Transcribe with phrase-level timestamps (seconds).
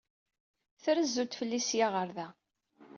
[0.83, 2.27] Trezzu-d fell-i seg-a ɣer da.